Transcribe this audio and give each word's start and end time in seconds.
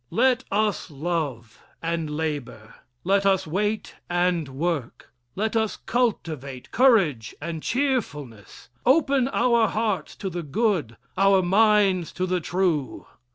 Let 0.09 0.45
us 0.51 0.89
love 0.89 1.61
and 1.79 2.09
labor. 2.09 2.73
Let 3.03 3.23
us 3.23 3.45
wait 3.45 3.93
and 4.09 4.49
work. 4.49 5.13
Let 5.35 5.55
us 5.55 5.77
cultivate 5.77 6.71
courage 6.71 7.35
and 7.39 7.61
cheerfulness 7.61 8.69
open 8.83 9.27
our 9.27 9.67
hearts 9.67 10.15
to 10.15 10.31
the 10.31 10.41
good 10.41 10.97
our 11.19 11.43
minds 11.43 12.11
to 12.13 12.25
the 12.25 12.39
true. 12.41 13.05